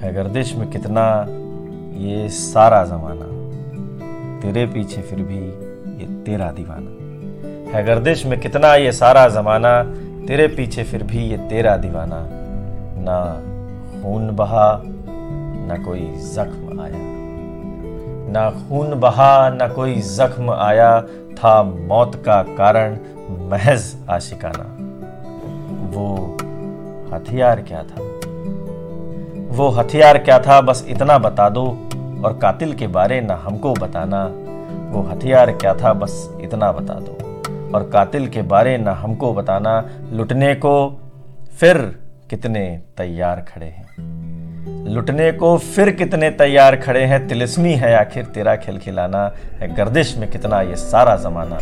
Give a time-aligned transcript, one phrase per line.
[0.00, 1.26] है गर्दिश में कितना
[2.00, 3.26] ये सारा जमाना,
[4.40, 5.38] तेरे पीछे फिर भी
[6.00, 6.90] ये तेरा दीवाना।
[7.72, 9.82] है गर्दिश में कितना ये सारा जमाना,
[10.26, 12.26] तेरे पीछे फिर भी ये तेरा दीवाना।
[13.02, 13.34] ना
[14.02, 14.82] खून बहा,
[15.66, 16.98] ना कोई जख्म आया।
[18.32, 21.00] ना खून बहा, ना कोई जख्म आया,
[21.34, 22.96] था मौत का कारण,
[23.30, 24.64] महज आशिकाना।
[25.90, 26.36] वो
[27.14, 28.29] हथियार क्या था?
[29.50, 31.64] वो हथियार क्या था बस इतना बता दो,
[32.24, 34.24] और कातिल के बारे ना हमको बताना।
[34.90, 37.16] वो हथियार क्या था बस इतना बता दो,
[37.74, 39.72] और कातिल के बारे ना हमको बताना।
[40.12, 40.74] लुटने को
[41.60, 41.78] फिर
[42.30, 42.62] कितने
[42.96, 49.32] तैयार खड़े हैं। लुटने को फिर कितने तैयार खड़े हैं, तिलिस्मी है आखिर तेरा खिलखिलाना
[49.60, 51.58] है गर्दिश में कितना ये सारा जमाना,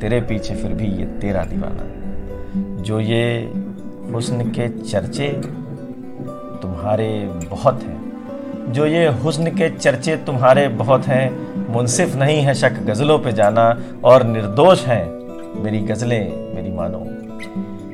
[0.00, 3.52] तेरे पीछे फिर भी ये तेरा दीवाना। जो ये
[4.12, 5.28] हुस्न के चर्चे
[6.84, 11.30] तुम्हारे बहुत हैं। जो ये हुस्न के चर्चे तुम्हारे बहुत हैं,
[11.72, 15.06] मुनसिफ नहीं है शक गज़लों पे जाना, और निर्दोष हैं,
[15.62, 17.00] मेरी गज़लें मेरी मानो।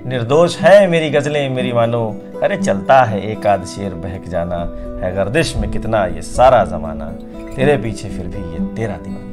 [0.08, 4.58] निर्दोष है मेरी गज़लें मेरी मानो। अरे चलता है एक आध शेर बहक जाना,
[5.04, 7.04] है गर्दिश में कितना ये सारा ज़माना।
[7.56, 9.29] तेरे पीछे फिर भी ये तेरा दीवाना।